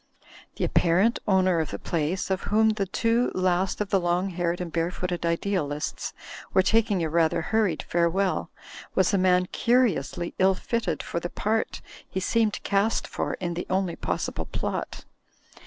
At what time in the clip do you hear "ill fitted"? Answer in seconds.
10.39-11.03